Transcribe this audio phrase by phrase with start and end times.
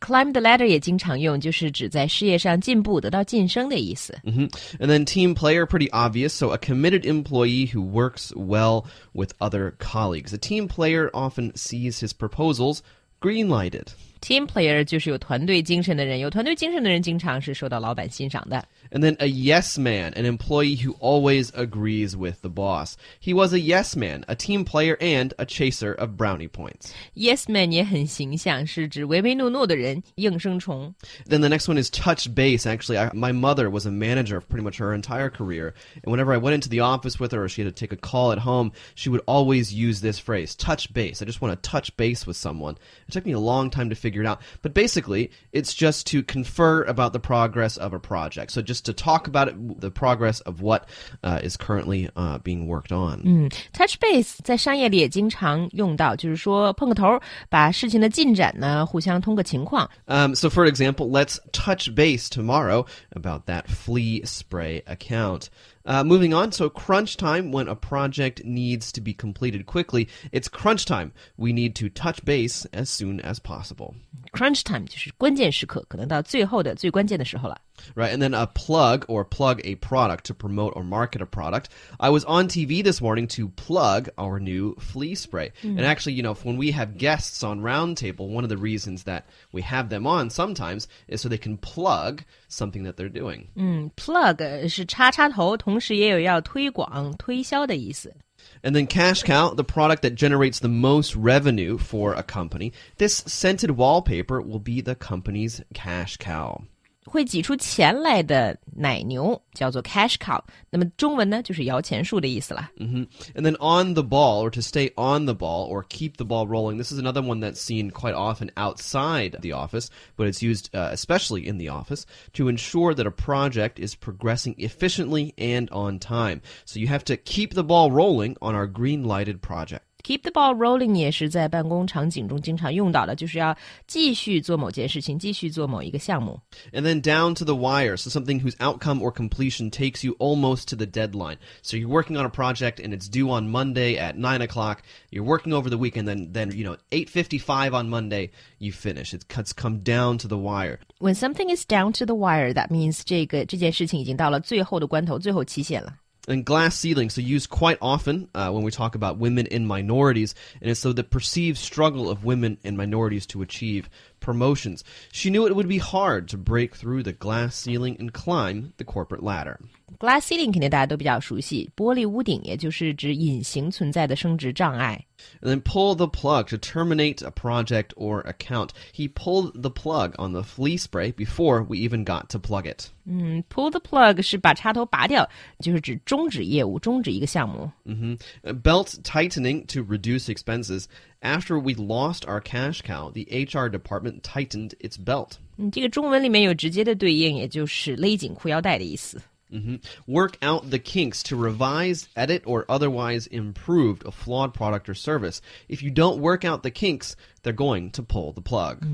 [0.00, 4.18] Climb the ladder 也经常用，就是指在事业上进步、得到晋升的意思。
[4.24, 4.48] hmm
[4.80, 6.30] And then team player, pretty obvious.
[6.30, 10.32] So a committed employee who works well with other colleagues.
[10.32, 12.78] A team player often sees his proposals
[13.20, 13.88] green lighted.
[14.20, 18.64] Team player 就是有团队精神的人，有团队精神的人经常是受到老板欣赏的。
[18.92, 22.96] And then a yes man, an employee who always agrees with the boss.
[23.20, 26.94] He was a yes man, a team player, and a chaser of brownie points.
[27.12, 30.94] Yes man 也很形象，是指唯唯诺诺的人，应声虫。
[31.26, 32.66] Then the next one is touch base.
[32.66, 35.74] Actually, I, my mother was a manager for pretty much her entire career.
[36.02, 38.00] And whenever I went into the office with her or she had to take a
[38.00, 41.20] call at home, she would always use this phrase, touch base.
[41.20, 42.78] I just want to touch base with someone.
[43.06, 44.40] It took me a long time to figure it out.
[44.62, 48.52] But basically, it's just to confer about the progress of a project.
[48.52, 50.82] So just to talk about it, the progress of what
[51.22, 53.22] uh, is currently uh, being worked on.
[53.24, 59.88] 嗯，touch base 在商业里也经常用到，就是说碰个头儿，把事情的进展呢互相通个情况。
[60.06, 65.48] Um, so, for example, let's touch base tomorrow about that flea spray account.
[65.84, 70.06] Uh, moving on, so crunch time when a project needs to be completed quickly.
[70.32, 71.12] It's crunch time.
[71.38, 73.94] We need to touch base as soon as possible.
[74.32, 77.58] Crunch time 就是关键时刻，可能到最后的最关键的时候了。
[77.94, 81.66] Right, and then a plug or plug a product to promote or market a product.
[81.98, 85.52] I was on TV this morning to plug our new flea spray.
[85.62, 89.26] And actually, you know, when we have guests on Roundtable, one of the reasons that
[89.52, 93.46] we have them on sometimes is so they can plug something that they're doing.
[93.54, 98.14] 嗯，plug 是插插头，同 时也有要推广、推销的意思。
[98.62, 102.72] And then cash cow, the product that generates the most revenue for a company.
[102.96, 106.62] This scented wallpaper will be the company's cash cow.
[107.04, 110.38] 会挤出钱来的奶牛叫做 cash cow，
[110.68, 112.70] 那么中文呢就是摇钱树的意思啦。
[112.76, 116.26] hmm And then on the ball, or to stay on the ball, or keep the
[116.26, 116.76] ball rolling.
[116.76, 120.90] This is another one that's seen quite often outside the office, but it's used uh,
[120.92, 122.04] especially in the office
[122.34, 126.42] to ensure that a project is progressing efficiently and on time.
[126.66, 129.86] So you have to keep the ball rolling on our green lighted project.
[130.04, 133.54] Keep the ball rolling 也是在办公场景中经常用到的，就是要
[133.86, 136.40] 继续做某件事情，继续做某一个项目。
[136.72, 140.68] And then down to the wire, so something whose outcome or completion takes you almost
[140.68, 141.38] to the deadline.
[141.62, 144.82] So you're working on a project and it's due on Monday at nine o'clock.
[145.10, 149.12] You're working over the weekend, then then you know eight fifty-five on Monday you finish.
[149.12, 150.78] It's, it's come down to the wire.
[151.00, 155.96] When something is down to the wire, that means 这个这件事情已经到了最后的关头，最后期限了。
[156.25, 160.33] And glass ceilings so used quite often uh, when we talk about women in minorities,
[160.61, 163.89] and it's so the perceived struggle of women and minorities to achieve
[164.21, 164.85] promotions.
[165.11, 168.85] She knew it would be hard to break through the glass ceiling and climb the
[168.85, 169.59] corporate ladder
[169.98, 175.04] Glass ceiling 肯定大家都比较熟悉，玻璃屋顶也就是指隐形存在的升值障碍。
[175.42, 178.70] And then pull the plug to terminate a project or account.
[178.94, 182.90] He pulled the plug on the flea spray before we even got to plug it.
[183.04, 187.68] 嗯，pull the plug 是把插头拔掉，就是指终止业务，终止一个项目。
[187.84, 188.16] hmm
[188.62, 190.84] Belt tightening to reduce expenses.
[191.20, 195.32] After we lost our cash cow, the HR department tightened its belt.
[195.56, 199.20] 嗯，这个中文里面有直接的对应，也就是勒紧裤腰带的意思。
[199.52, 199.76] hmm
[200.06, 205.40] Work out the kinks to revise, edit, or otherwise improve a flawed product or service.
[205.68, 208.84] If you don't work out the kinks, they're going to pull the plug.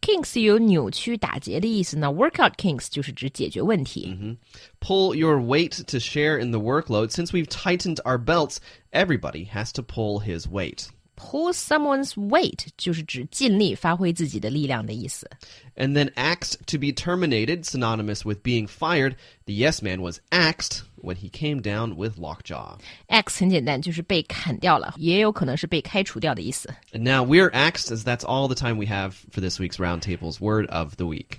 [0.00, 2.08] Kinks 有扭曲、打结的意思呢。
[2.08, 4.38] Workout kinks 就是指解决问题。
[4.80, 7.10] Pull your weight to share in the workload.
[7.10, 8.58] Since we've tightened our belts,
[8.92, 10.88] everybody has to pull his weight.
[11.18, 15.30] pull someone's weight 就是指尽力发挥自己的力量的意思。
[15.76, 19.16] And then axed to be terminated, synonymous with being fired.
[19.46, 22.78] The yes man was axed when he came down with lockjaw.
[23.08, 26.68] X 很简单，就是被砍掉了，也有可能是被开除掉的意思。
[26.92, 30.40] And now we're axed, as that's all the time we have for this week's Roundtable's
[30.40, 31.38] Word of the Week.